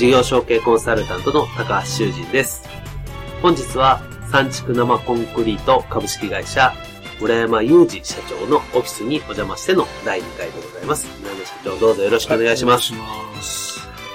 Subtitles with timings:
[0.00, 2.66] 事業承継コンサルタントの高橋修人です。
[3.42, 4.00] 本日は
[4.32, 6.72] 三畜生コンクリート株式会社
[7.20, 11.06] 村山裕二社長のオフィスにお邪魔しての第2回でございます。
[11.20, 12.94] 村山社長どうぞよろしくお願いします。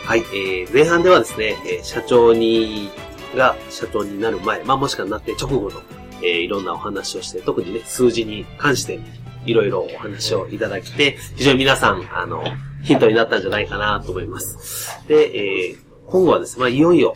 [0.07, 2.89] はい、えー、前半ではですね、えー社長に、
[3.35, 5.83] が社長になる前、まあもしくはなって直後の、
[6.23, 8.99] えーいろんなお話をして、特にね、数字に関して
[9.45, 12.43] いろいろお話をいただきて、非常に皆さん、あの、
[12.83, 15.07] ヒントになったんじゃないかなと思います。
[15.07, 17.15] で、えー今後はですね、まあいよいよ、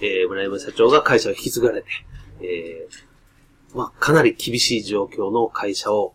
[0.00, 1.88] えー村山社長が会社を引き継がれて、
[2.40, 6.14] えーまあかなり厳しい状況の会社を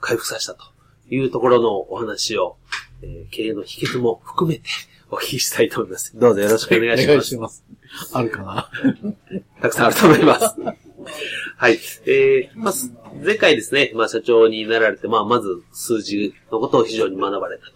[0.00, 0.64] 回復させたと
[1.08, 2.56] いうところのお話を、
[3.02, 4.62] えー経営の秘訣も含めて
[5.10, 6.16] お聞きしたいと思います。
[6.18, 7.10] どうぞよろしくお願いします。
[7.10, 7.64] お願いします。
[8.12, 8.70] あるかな？
[9.60, 10.56] たくさんあると思います。
[11.56, 11.78] はい。
[12.06, 12.92] えー、まあ、す
[13.24, 17.72] 前回ですね、まあ、社長になられて、まあ、まず数字のことを非常に学ばれたと。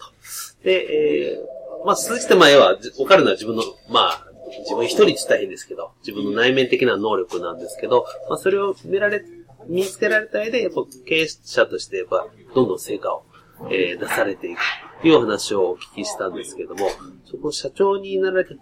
[0.63, 4.27] で、えー、まあ、数字って、まあ、要は、わかるのは自分の、まあ、
[4.61, 9.25] 自分一人って言ったら変ですけど、自分の内面的な能力なんですけど、まあ、それを見られ、
[9.67, 13.25] 見つけられた上で、やっぱ経営者として、やっぱ、どんどん成果を、
[13.71, 14.61] えー出されていく
[15.01, 16.89] という話をお聞きしたんですけども、
[17.25, 18.57] そこ社長になられて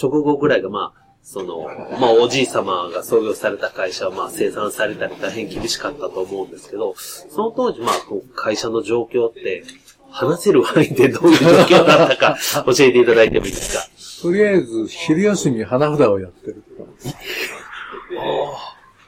[0.00, 1.62] 直後ぐらいが、まあ、その、
[2.00, 7.92] まあ、おじい様が創業された会社は、まあ、生産されたり大変厳しかったと思うんですけど、その当時、まあ、
[8.34, 9.62] 会社の状況って、
[10.10, 11.46] 話せる範囲でどういう状
[11.78, 12.36] 況だったか、
[12.66, 14.22] 教えていただいてもいいですか？
[14.22, 16.90] とりあえず、昼休みに花札をやってるとか。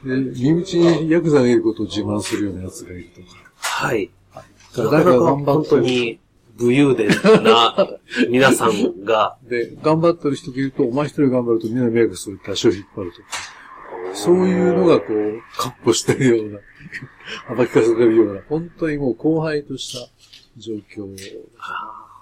[0.05, 3.27] で、身内にヤクザがいることを自慢するような奴がいるとか。
[3.57, 4.09] はい。
[4.77, 5.81] だから頑張本当ってる。
[5.81, 6.19] に
[6.57, 7.09] 武勇伝
[7.43, 7.75] な
[8.29, 13.23] 皆さんが、 で、頑張ってる人がいると、お前一人頑張るとみんな迷惑するって足を引っ張るとか。
[14.13, 16.59] そういうのがこう、カッ歩してるような、
[17.55, 20.09] 暴きかせてるような、本当にもう荒廃とした
[20.57, 21.15] 状況。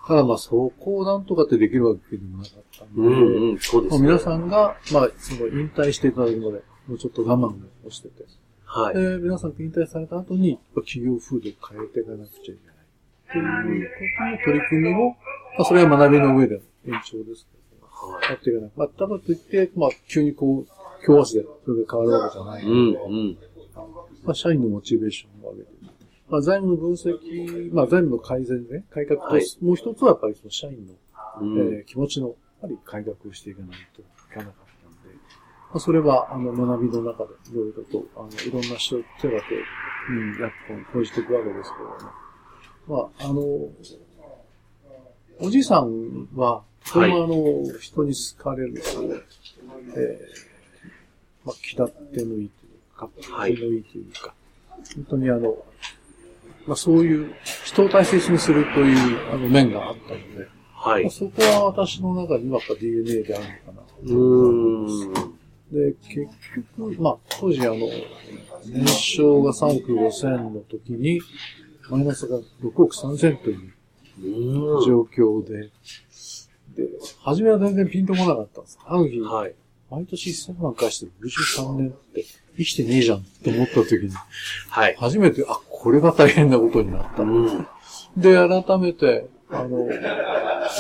[0.08, 4.08] ただまあ、そこをなんとかってできるわけでもなかったんで、うんうん、そうですね。
[4.08, 8.26] まあ皆さんが、まあ、その引退していただくので、もうちょっと我慢をしてて、
[8.66, 8.96] はい。
[8.96, 12.80] で、皆さんが引退された後に、企業風土を変えていかなくちゃいけない。
[13.30, 15.18] っていうことの取り組みも、
[15.58, 16.62] まあ、それは学びの上での
[16.96, 18.72] 延長ですけど、はやっていかない。
[18.76, 22.68] まあ、ただといって、まあ、急にこう、今日足でそれが変わるわけじゃないい。
[22.68, 23.38] うんので、うん。
[24.24, 25.70] まあ、社員のモチベーションを上げて。
[26.30, 29.44] まあ、財務の分析、まあ、財務の改善ね、改革と、はい。
[29.62, 30.94] もう一つはやっぱりその社員の
[31.42, 31.58] うん。
[31.58, 34.54] えー気持ちの、やっぱり改革をしていかないといけなかっ
[34.84, 35.16] たんで、
[35.72, 39.56] まあ、それは、あの、学びの中で、いろいろと、あの、いろんな人、手がけ、
[40.10, 42.14] うん、やっぱ、講じていくわけですけどね。
[42.88, 43.42] まあ、あの、
[45.42, 48.98] おじいさんは、とてもあの、人に好かれるし、
[49.96, 53.56] えーまあ、気立てのいいというか、はい。
[53.56, 54.34] 気のいいというか、
[54.96, 55.64] 本当にあの、
[56.70, 57.34] まあ、そういう
[57.66, 61.12] 人を大切にするというあの面があったので、はいまあ。
[61.12, 63.88] そこは私の中にはやっぱ DNA であるのかな。
[64.04, 65.14] うーん。
[65.72, 66.28] で、結
[66.78, 67.78] 局、まあ、当時あの、
[68.68, 71.20] 年商が3億5千の時に、
[71.90, 73.74] マイナスが6億3千という
[74.22, 75.72] うん状況で、
[76.76, 76.88] で、
[77.24, 78.78] 初めは全然ピンとこなかったんです。
[78.86, 79.56] ある日、はい。
[79.92, 82.26] 毎年1000万返して63年って
[82.58, 84.12] 生きてねえじゃんって思った時に、
[84.70, 84.96] はい。
[85.00, 87.24] 初めて、あ、これが大変なことになった。
[87.24, 87.68] うん。
[88.18, 89.88] で、改めて、あの、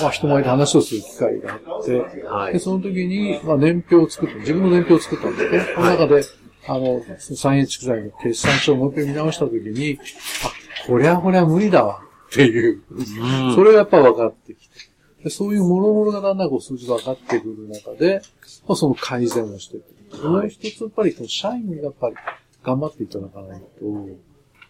[0.01, 2.59] まあ、人前で話をする機会があって、で、はい。
[2.59, 6.23] その時に、まあ、年表を作った、自分の年表を作ったんでね、この中で、
[6.67, 9.99] あの、三栄蓄財の決算書をもう一回見直した時に、
[10.45, 14.75] あ、こりゃこりゃ無理だわっていう、うんそれがやっぱ分かってきて、
[15.23, 18.21] でそういうもろもろがだんだんこう数字分かってくる中で、
[18.69, 20.27] まあ、その改善をしていく。
[20.27, 22.15] もう一つ、やっぱり、その社員がやっぱり
[22.63, 23.65] 頑張っていただかないと、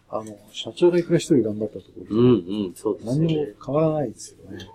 [0.10, 3.54] あの、社長がいくら一人頑張ったところで、うんうん、そうです何にもね。
[3.64, 4.70] 変わらないですよね。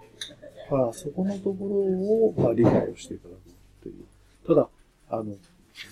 [0.71, 3.41] だから、そこのところを、まあ、理解をしていただくっ
[3.83, 4.47] ていう。
[4.47, 4.69] ただ、
[5.09, 5.37] あの、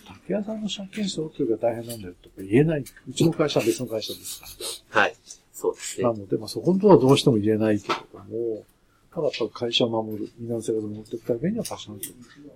[0.07, 2.85] 竹屋さんの借金背負ってるから大変なんだよとか言えない。
[3.09, 5.15] うちの会社は別の会社ですかはい。
[5.55, 6.11] そうですら。
[6.11, 6.21] ねな。
[6.21, 8.65] ので、まあそこのところはどうしても言えないけれども、
[9.15, 12.01] ただ会社を守る、みんなの生活を持っていくためには、確かに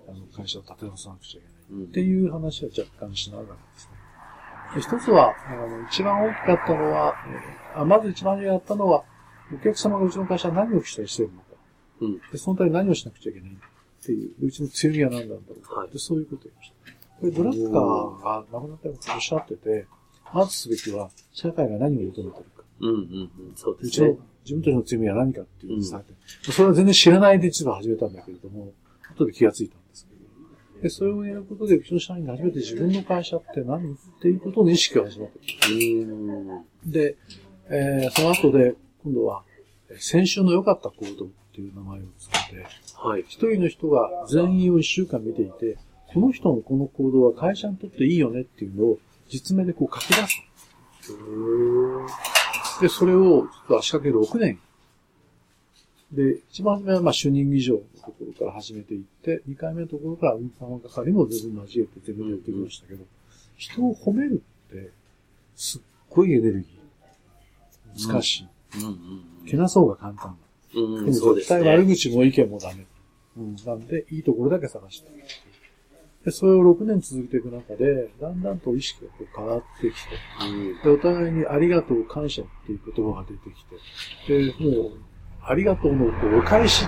[0.07, 1.57] あの会社を立て直さなくちゃいけない。
[1.69, 3.97] うんっていう話は若干しながらですね。
[4.75, 7.13] で一つは、あの、一番大きかったのは、
[7.75, 9.03] えーあまず一番やったのは、
[9.53, 11.45] お客様がうちの会社は何を期待しているのか。
[12.01, 12.17] うん。
[12.31, 13.55] で、そのために何をしなくちゃいけないっ
[14.03, 15.75] ていう、うちの強みは何なんだろうか。
[15.75, 17.19] はいで、そういうことを言いました。
[17.19, 19.85] これ、ドラッカーが亡くなったようおっしゃってて、
[20.33, 22.39] まずすべきは、社会が何を求めてるか。
[22.79, 23.55] うんうんうん。
[23.55, 24.25] そううちのですね。
[24.47, 28.71] 自分たちの強みは何かっていうのを伝えて、それは全然知らないで実は始めたんだけれども、
[29.11, 30.81] 後で気がついたんですけど。
[30.83, 35.35] で、それをやることで、うちの社員が初めて自分の会社って何っていうことの意識が始まって
[35.69, 36.65] うーん。
[36.85, 37.17] で、
[37.69, 39.43] えーその後で、今度は、
[39.89, 42.65] えー先週の良かった行動っていう名前をつけて、
[42.95, 43.21] はい。
[43.27, 45.77] 一人の人が全員を一週間見ていて、
[46.13, 48.99] この人のこの行動は会社にとっていいよねっていうのを
[49.29, 50.43] 実名でこう書き出す。
[52.81, 54.59] で、それを実は足掛け6年。
[56.11, 63.03] で、一番初めはまあ主任以上のところから始めていって、二回目のところから運搬係も全部交えて全部やってきましたけど、
[63.57, 64.91] 人を褒めるって、
[65.55, 68.07] すっごいエネルギー。
[68.07, 68.47] 難しい。
[68.79, 70.37] うんうんけなそうが簡単
[70.73, 70.79] だ。
[70.79, 70.95] うん。
[70.95, 71.95] うん、でも絶対悪ね。
[71.95, 72.85] 口も意見もダメ。
[73.37, 73.55] うん。
[73.65, 75.09] なんで、いいところだけ探して。
[76.27, 79.95] で、それを6年続けていく中で、だんだんと意識がこう変わってきて、
[80.45, 80.83] うん。
[80.83, 83.63] で、お互いにありがとう、感謝っていう言葉が出てき
[84.27, 84.91] て、で、もう、
[85.41, 86.85] ありがとうのこうお返し、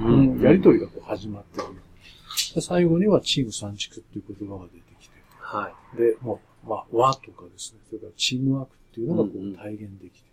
[0.00, 1.80] うん、やりとりがこう始まってくる。
[2.54, 5.96] で、最後にはチーム三畜っていう言葉が出てきて、はい。
[5.96, 10.28] で、もう、まあ、和とかですね、それからチームワークっていうのがこう体現できて、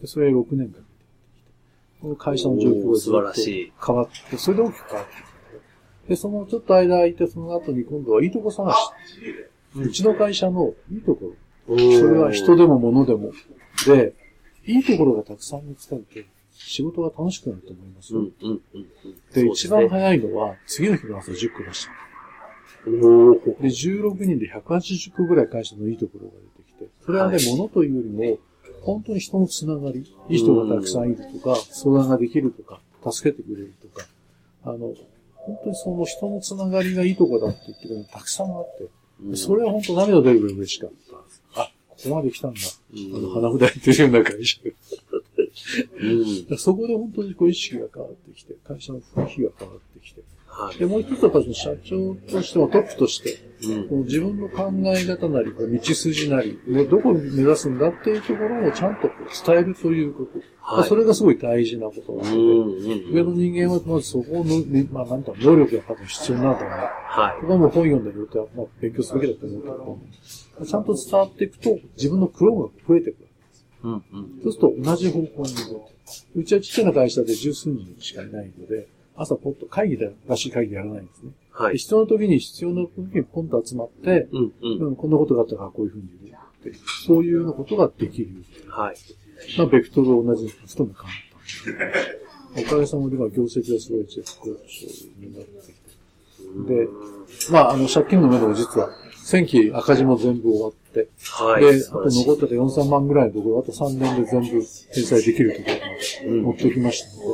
[0.00, 0.86] で、それ6年かけて
[2.02, 5.35] この会社の状況が素晴らしと変わって、それで大きく変わってきて、
[6.08, 8.76] で、そのちょっと間空いて、その後に今度はいいとこ探し。
[9.78, 11.32] うちの会社のいいとこ
[11.68, 11.76] ろ。
[11.76, 13.32] そそれは人でも物でも。
[13.86, 14.14] で、
[14.64, 16.20] いいところがたくさん見つかると、
[16.52, 18.20] 仕事が楽しくなると思いますよ。
[18.20, 18.86] うんうんうんうん。
[19.34, 19.88] で、一番い。
[19.88, 21.92] 早いのは、次の日の朝10個出した。
[22.86, 22.92] で、
[23.68, 28.38] 16人で180個ぐらい会社のいいところが出てきて、それはね、はい物というよりも、
[28.82, 32.80] 本当に人のつながり、いい人がたくさんいるとか、相談ができるとか、
[33.10, 34.06] 助けてくれるとか、
[34.62, 34.94] あの、
[35.46, 40.90] 本当にその人のつながりがいいところだって言ってくれるのたくさんあって、うんそれは本当涙出るぐらい嬉しかっ
[41.54, 41.62] た。
[41.62, 42.60] あ、ここまで来たんだ。
[42.92, 44.70] うんあの、花札っていうような会社が。
[46.50, 46.58] うん。
[46.58, 50.20] そこで本当にこう意識が変わってきて、会社の雰囲気が変わってきて。
[50.46, 50.78] はい。
[50.78, 53.88] で、もう一つはやっぱり社長としてもトップとして、うん。
[53.88, 60.55] こう自分の考え方なり、こう道筋なり、ねどこを目指すんだっていうところをちゃんとこう伝えるということ。
[60.68, 66.76] はいまあそれがすごい大事なことなので、上の人間はまずそこの、ねまあなんとか能力が多分必要なんだろうな。
[66.76, 67.40] はい。
[67.40, 73.28] ここはもう本読んでると、まあ勉強すべきだと思うけど、ちゃんと伝わっていくと自分の苦労が増えてくる。
[73.84, 74.02] うんうん。
[74.42, 75.80] そうすると同じ方向に動いてる。
[76.34, 81.30] うちはちっちゃな会社で十数人しかいないので、朝ポッと会議で、らしい会議やらないんですね。
[81.30, 81.78] ではい。
[81.78, 84.88] 必要な時に必要な時にポンと集まって、うんうん。
[84.88, 86.74] うん、こんなことがあったからこういうふうに言うっていう、
[87.06, 88.44] そういうようなことができる。
[88.68, 88.96] はい。
[89.58, 92.62] まあ、ベクトルを同じにとも簡単。
[92.62, 94.50] おかげさまで、まあ、業績がすごい絶好調
[95.18, 96.74] になってきて。
[96.74, 96.88] で、
[97.50, 98.90] まあ、あの、借金の目処も実は、
[99.30, 101.64] 前期赤字も全部終わって、はい。
[101.64, 107.28] で、あと残ってた4、3万ぐらいのところ、あと3年で全部返済できるところまでうん持ってきましたので、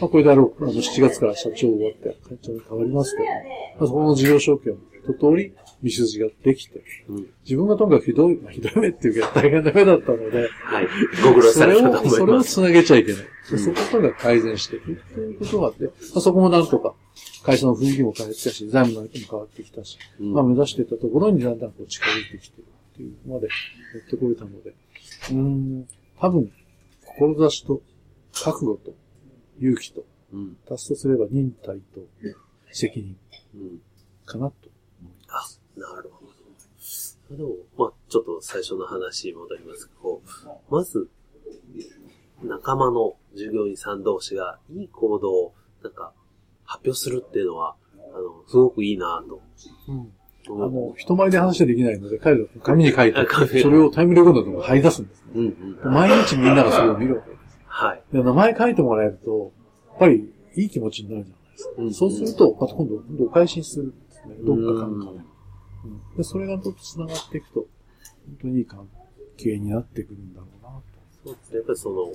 [0.00, 4.76] まあ、これであろう、あの、7月から社長終わって、会長に変わりますけど、まあ、そこの事業承継を
[5.08, 5.52] 一通り、
[5.84, 10.88] 道筋ができて、うん自分がとにかくひどい、まあひどい目っていうか大変な目だったので、はい。
[11.22, 12.16] ご苦労されそれを、たと思います。
[12.16, 13.22] それをつなげちゃいけない。
[13.22, 16.94] うんでそことが改善していくっていうことがあって、まあ、そこもなんとか、
[17.42, 22.64] 会社の雰囲気も変えてきたし、財務の相手も変わってきたし、うんまあ目指していったところにだんだんこう近づいてきてる
[22.94, 23.52] っていうまでや
[24.06, 25.86] ってこれたので、うーん、
[26.18, 26.50] 多分、
[27.04, 27.82] 志と
[28.32, 28.94] 覚悟と
[29.60, 30.56] 勇気と、うん。
[30.70, 32.00] 足すとすれば忍耐と
[32.72, 33.16] 責任
[33.54, 33.78] うん。
[34.24, 34.54] かなと。
[35.76, 36.24] あ、なるほ
[37.30, 37.36] ど。
[37.36, 40.20] でも、まあちょっと最初の話に戻りますけど、
[40.70, 41.08] まず、
[42.42, 46.12] 仲間の従業員さん同士がいい行動を、なんか、
[46.64, 47.74] 発表するっていうのは、
[48.14, 49.40] あの、すごくいいなと
[50.48, 50.90] あ思う。
[50.90, 55.30] の、人前で話はできないので、彼ら紙に書いてそれをタイムレコーダーとか貼り出すんですね。
[55.34, 55.92] うんうん。
[55.92, 57.42] 毎日みんながそれを見るわけです。
[57.66, 58.02] はい。
[58.12, 59.52] で、名前書いてもらえると、
[59.88, 61.70] やっぱりいい気持ちになるじゃないですか。
[61.78, 64.36] うんそうすると、また今度、今度お返しにするんですね。
[64.44, 65.24] どっかかんか
[66.16, 66.24] で。
[66.24, 67.66] それがどんどん繋がっていくと、
[68.26, 68.88] 本当にいい関
[69.36, 70.82] 係になってくるんだろうなと。
[71.24, 71.56] そうですね。
[71.56, 72.12] やっぱりその、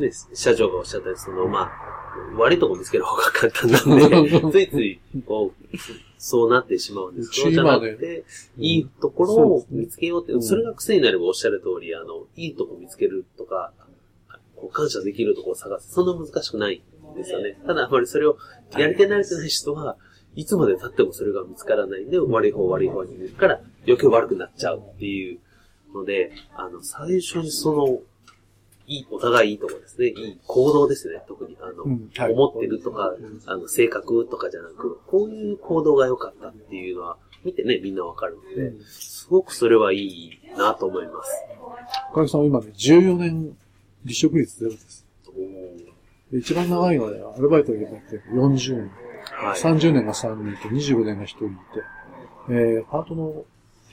[0.00, 5.76] ね、社長がおっしゃったように、その、まあ、悪いとこ見つける方が簡単なんで、 ついつい、こう、
[6.18, 8.24] そうなってしまうんですけど、じゃなくて、
[8.58, 13.72] いいところを見つけようって、うんそれが癖になればおっしゃる通り、あの、いいとこ見つけるとか、
[14.56, 15.92] こう感謝できるところを探す。
[15.92, 16.82] そんな難しくない
[17.12, 17.60] んですよね。
[17.66, 18.36] ただ、やっぱりそれを
[18.76, 19.96] やり手慣れてない人は、
[20.36, 25.38] いつまで経ってもそれが見つからないんで、悪い方悪い方に出るから、余計悪くなっちゃうっていう
[25.94, 28.00] ので、あの、最初にその、
[28.86, 30.08] いい、お互いいいところですね。
[30.08, 31.22] いい行動ですね。
[31.26, 33.14] 特に、あの、うんはい思ってるとか、
[33.46, 41.30] あの、性格とかじゃなく、こういう行動が良かったっていうのは、見てね、みんなわかるので、うんすごくそれはいいなと思います。
[42.12, 43.56] 岡木さんは今ね、14年
[44.02, 45.06] 離職率ゼロです。
[46.30, 48.90] 一番長いのはね、アルバイトでやって40年。
[49.32, 49.60] はい。
[49.60, 51.56] 30年が3人と25年が1人いて、
[52.50, 53.44] えー、パートの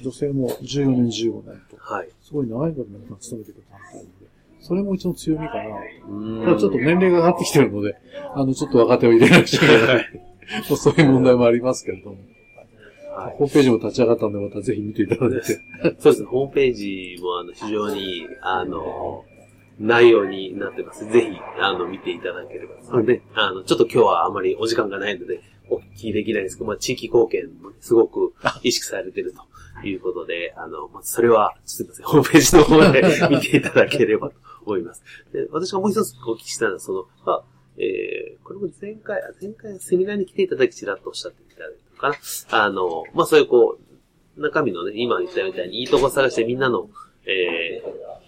[0.01, 2.09] 女性も14年、15年と、はい。
[2.23, 4.07] すごい長いこと勤めてくれたんで、
[4.59, 5.63] それもうちの強みかな。
[6.45, 7.95] ただちょっと年齢が上がってきてるので、
[8.35, 10.05] あの、ちょっと若手を入れなくちゃいけない。
[10.69, 12.15] まあそういう問題もありますけれども。
[12.15, 15.59] はいホームページも立ち上がったんで、またぜひ見ていただいて。
[15.99, 19.25] そうですね、ホームページもあの非常に、あの、
[19.81, 21.05] 内容になってます。
[21.05, 22.75] ぜひ、あの、見ていただければ。
[22.83, 29.33] それで、あの、ちょっと今日はあまりお時間がないので、お聞きできないんですけど、まあ、地域貢献もすごく意識されてる
[29.81, 34.35] ということで、あの、まあ、それは、すみません、ホームページの方で 見ていただければと
[34.65, 35.03] 思います。
[35.33, 37.43] で、私がもう一つお聞きしたのは、その、まあ、
[37.77, 42.19] えー、これも前回、あ前回セミナーに来ていただきちらっとおっしゃっていただいたのか
[42.51, 42.65] な。
[42.65, 43.79] あの、まあ、そういうこ
[44.37, 46.89] う、中身のね、今言ったみたいにいいとこ探してみんなの、
[47.25, 48.20] えー、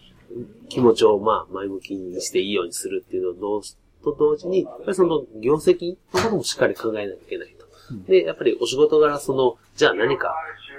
[0.69, 7.65] 気持ちをまあ前向きにしていいようにするっていうのをどうしと同時に、やっぱりその業績のこともしっかり考えなきゃいけないと。
[8.07, 10.35] で、やっぱりお仕事柄その、じゃあ何か、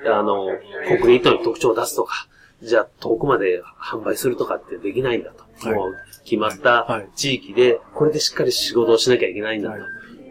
[0.07, 0.49] あの、
[0.89, 2.29] コンクリートに特徴を出すとか、
[2.63, 5.45] じゃあ遠くまで販売するとかってできないんだと。
[5.67, 5.95] はいもう
[6.25, 9.81] 決まったはい地域で、これでしっかり仕事をしなきゃいけないんだと。
[9.81, 9.83] はい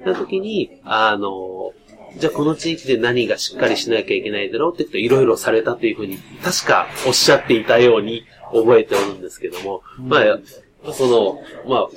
[0.05, 1.71] な時に、あの、
[2.17, 11.89] じゃあこの地域で何がしっかりしなきゃいけないだろうってこといろいろされたというふうに、確かおっしゃっていたように覚えておるんですけども、まあ、その、まあ、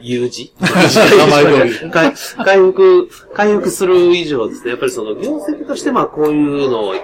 [0.00, 2.12] 有事 名前通り回
[2.44, 6.94] 回復、回復する以上ですね、やっぱりその業績としてまあこういうのを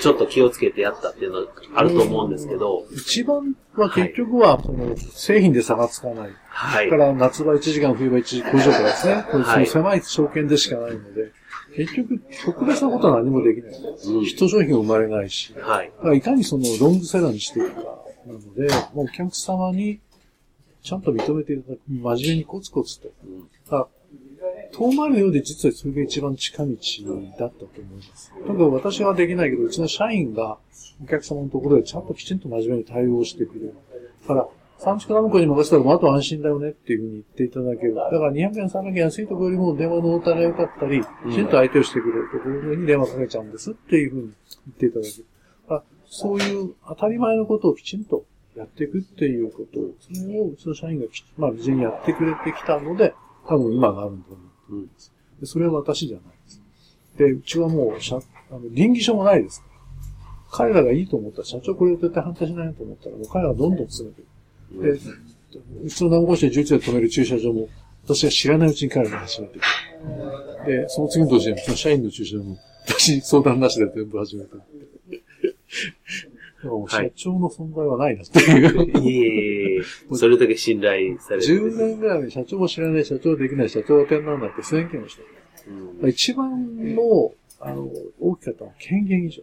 [0.00, 6.30] ちょっと気をつけてやったっていうのはあると思うんですけど、一番は結局は、その、製品で差がつかない。
[6.48, 7.04] はいだか。
[7.04, 9.14] ら夏場1時間、冬場1時間、工場からですね。
[9.14, 11.32] はいその狭い条件でしかないので、
[11.76, 13.72] 結局、特別なことは何もできない。
[13.72, 15.54] うんヒット商品が生まれないし。
[15.60, 15.92] はい。
[16.16, 17.99] いかにそのロングセラーにしていくか。
[18.32, 20.00] なので、もうお客様に
[20.82, 21.80] ちゃんと認めていただく。
[21.88, 23.10] 真面目にコツコツと。
[23.24, 23.86] うんだから
[24.72, 26.68] 遠回りのようで実はそれが一番近道
[27.38, 28.32] だったと思います。
[28.46, 30.58] だから私はできないけど、うちの社員が
[31.02, 33.74] お客様のところでちゃんときちんと真面目に対応してくれる。
[34.22, 37.94] だから、産地倉向こうに任せたらもうあと安心だよねっていうふうに言っていただける。
[37.94, 44.32] だから200円、300円安いところよりも電話の応対が良かったり、きちんと相手をしてくれるところに電話かけちゃうんですっていうふうに言
[44.70, 45.26] っていただける。
[46.10, 48.24] そういう当たり前のことをきちんと
[48.56, 53.14] やっていくっていうことを、それをうちの社員がきちまあ、無事にやってくれてきたので、
[53.48, 54.74] 多分今があるんだと思う。
[54.74, 54.90] うん
[55.40, 56.62] でそれは私じゃないです。
[57.16, 58.20] で、うちはもう、社、あ
[58.52, 59.70] の、倫理書もないですから。
[60.52, 64.82] 彼らがいいと思ったら、社長これを絶対反対しないと思ったら、もう彼らがどんどん詰めていく。
[64.82, 67.68] で、うちの名古屋市で11で止める駐車場も、
[68.04, 70.66] 私が知らないうちに彼らが始めていく。
[70.66, 74.56] で、その次の年には、うちの社員の駐車場も、私に相談なしで全部始めた。
[76.88, 79.00] 社長の存在はないなっていう。
[79.00, 85.22] いえいえいえ、 それだけ信頼されてる10年ぐらいに社長も知らない、社長できない、社長は点なんだって宣言をした。
[85.22, 89.42] うん一番の、あの、大きかったのは権限以上。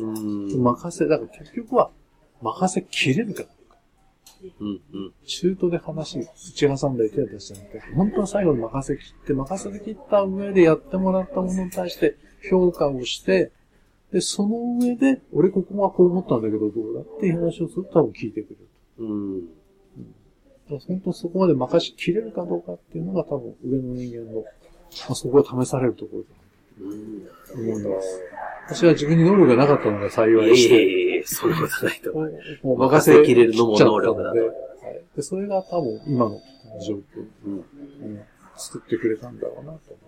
[0.00, 0.62] うん。
[0.62, 1.90] 任せ、だから結局は、
[2.40, 3.48] 任せきれるかど
[4.60, 4.80] うん。
[4.92, 5.12] うん。
[5.26, 12.16] 中途で話、口挟んだり手を出してなくて、本当は最後に任せきって、任せきった上でやってもらったものに対して
[12.48, 13.50] 評価をして、
[14.12, 18.66] で、その上で、俺ここはこう思ったんだけどどうだっていう話をすると多分聞いてくれる。
[18.98, 19.40] うん。
[19.40, 19.54] だか
[20.70, 24.46] ら本当そこまで任しきれるかどうかっていうのが多分上の人間の、ま
[25.10, 26.28] あ、そこが試されるところだ
[26.80, 27.20] うん。
[27.46, 28.22] と思います。
[28.66, 32.32] 私は自分に能力がなかったのが幸いえいいして、えいえ、そんなことないと思う。
[32.62, 34.50] もう任せきれるのも能力だとはい
[35.16, 36.40] で、それが多分今の
[36.86, 37.00] 状況、
[37.44, 37.54] うん。
[37.54, 38.20] うん
[38.58, 39.96] 作ってくれたんだろうなと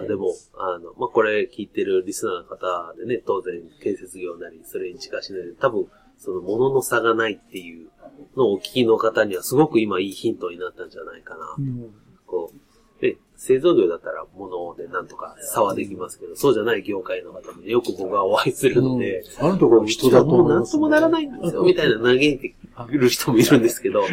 [0.00, 5.86] や、でも、あの、まあ、これ聞いてるリスナーの方でね、当然建設業なり、それに近しないで、多分、
[6.18, 7.88] その物の差がないっていう
[8.36, 11.54] のをお聞きの方にはすごく今いいヒントになったんじゃないかな。
[11.58, 11.94] うん。
[12.26, 22.54] こう、で、製造業だったら物でなんとか差はできますけど、そうじゃない業界の方もよく僕はお会いするので、あるところ人だともう思います、なんともならないんですよ、みたいな嘆いて
[22.86, 24.04] くる人もいるんですけど、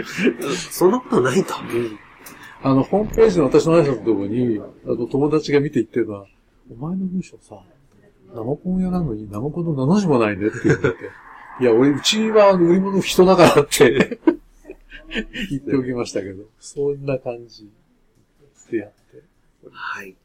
[0.72, 1.54] そんなことないと。
[2.64, 6.26] あの、ホームページの私の挨拶のところに、あの、友達が見て言ってるのは、
[6.72, 7.60] お前の文章さ、
[8.34, 10.98] 生コン屋なのに生コンの7字もないねって言われて、
[11.60, 14.20] いや、俺、うちは売り物人だからって
[15.50, 17.70] 言っておきましたけど、そんな感じ
[18.70, 19.24] でやって。
[19.70, 20.16] はい。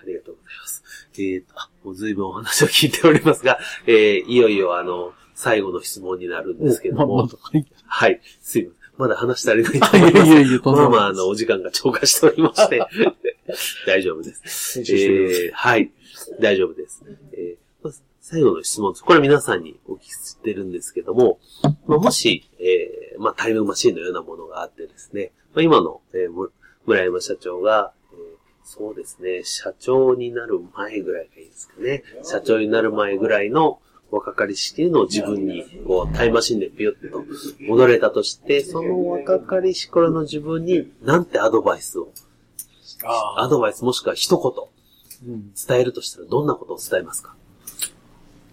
[0.00, 0.82] ありがとうございます。
[1.14, 8.81] えーと、あ、もう随分お話を聞いておりますが、えー、いよいよあの、最後の質問になるんですけども、ままだはいはい、すいません。
[8.98, 10.30] まだ話し足りないとい思います。
[10.30, 12.86] やいやいや、まあまあ、あの、お時間が超過しておりまして、
[13.86, 14.80] 大丈夫です。
[14.80, 15.92] えーはい、
[16.40, 17.02] 大丈夫です。
[17.32, 19.04] えーまず最後の質問です。
[19.04, 21.40] これ皆さんにお聞きしてるんですけども、
[21.86, 26.52] まあ、もし、えーまあ、タイムマシンのようなものがあってですね、まあ、今の、えーむ
[26.86, 28.18] 村山社長が、えー
[28.64, 32.04] そうですね、社長になる前ぐらいがいいですかね。
[32.22, 33.80] 社長になる前ぐらいの
[34.12, 37.24] 若かりしっていうのを自分に、こう、タイムマシンでビュッと
[37.66, 42.12] 戻れたとして、その若かりし頃の自分に、なんてアドバイスを、
[43.36, 47.34] アドバイスもしくは一言うん伝えるとしたらどんなことを伝えますか？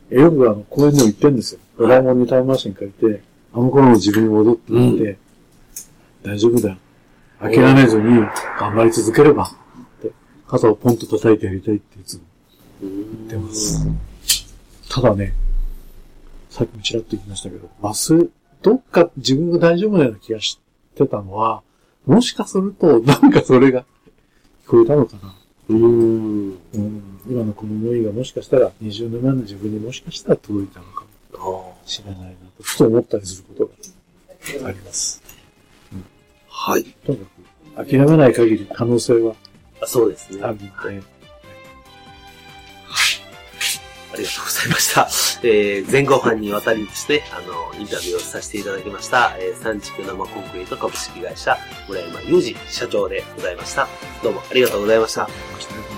[0.09, 1.59] よくあの、公園でも言ってるんですよ。
[1.77, 3.21] ドラえもんにタイムマシン書いて、
[3.53, 5.17] あの頃の自分に戻ってみて、
[6.23, 6.77] 大丈夫だよ。
[7.39, 8.19] 諦めずに
[8.59, 9.47] 頑張り続ければ、っ
[10.01, 10.11] て、
[10.47, 12.23] 肩をポンと叩いてやりたいっていつも
[12.81, 12.89] 言
[13.29, 13.87] 言ってます。
[14.89, 15.33] ただね、
[16.49, 18.27] さっきもちらっと言いましたけど、忘れ、
[18.61, 20.59] どっか自分が大丈夫なような気がし
[20.95, 21.61] てたのは、
[22.05, 23.85] もしかすると、なんかそれが
[24.65, 25.35] 聞こえたのかな。
[25.69, 26.57] うーん。
[26.73, 31.05] うん、今のこの思いがもしかしたら、20年前の自分にもしかしたら届いたのか
[31.37, 32.27] もあしれないな
[32.57, 33.71] と、ふと思ったりするこ
[34.51, 35.21] とがあります。
[36.47, 36.83] はい。
[37.05, 37.25] とにか
[37.85, 39.35] く、諦めない限り可能性は
[39.81, 40.43] あそうですね。
[40.43, 41.18] あるので、あ
[44.19, 45.07] りがとうございました。
[45.43, 51.57] えー前後半にわたりですね、あの、インタビューをさせていただきました、えー三畜生コンクリート株式会社、
[51.87, 53.87] 村山裕二社長でございました。
[54.23, 55.88] どうもありがとうございました。